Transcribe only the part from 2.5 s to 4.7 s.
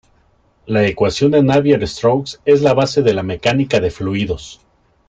la base de la mecánica de fluidos.